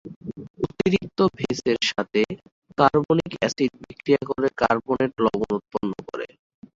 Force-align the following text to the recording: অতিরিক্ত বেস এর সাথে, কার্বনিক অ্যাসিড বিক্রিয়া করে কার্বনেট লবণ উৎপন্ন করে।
অতিরিক্ত 0.65 1.19
বেস 1.35 1.59
এর 1.71 1.79
সাথে, 1.89 2.21
কার্বনিক 2.77 3.31
অ্যাসিড 3.37 3.71
বিক্রিয়া 3.81 4.21
করে 4.29 4.47
কার্বনেট 4.61 5.11
লবণ 5.23 5.49
উৎপন্ন 5.57 5.91
করে। 6.09 6.27